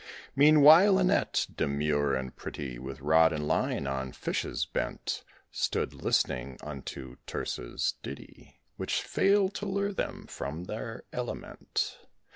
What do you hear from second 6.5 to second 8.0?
unto Tircis'